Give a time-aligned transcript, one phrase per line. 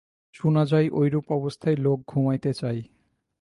[0.35, 2.81] শুনা যায়, ঐরূপ অবস্থায় লোক ঘুমাইতে চায়।